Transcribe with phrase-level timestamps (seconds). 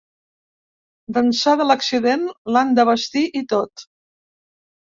[1.17, 3.87] D'ençà de l'accident, l'han de vestir i tot.